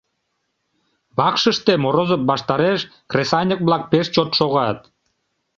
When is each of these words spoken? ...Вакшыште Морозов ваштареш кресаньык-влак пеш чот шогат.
...Вакшыште 1.17 1.73
Морозов 1.83 2.21
ваштареш 2.29 2.79
кресаньык-влак 3.11 3.83
пеш 3.91 4.05
чот 4.15 4.29
шогат. 4.39 4.77